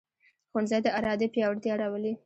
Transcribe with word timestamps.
ښوونځی 0.49 0.79
د 0.83 0.87
ارادې 0.99 1.27
پیاوړتیا 1.33 1.73
راولي 1.81 2.13